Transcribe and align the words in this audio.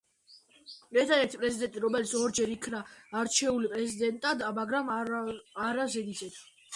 ერთადერთი 0.99 1.39
პრეზიდენტი, 1.41 1.81
რომელიც 1.83 2.13
ორჯერ 2.19 2.53
იქნა 2.53 2.79
არჩეული 3.19 3.69
პრეზიდენტად, 3.73 4.41
მაგრამ 4.61 4.89
არა 4.95 5.87
ზედიზედ. 5.97 6.41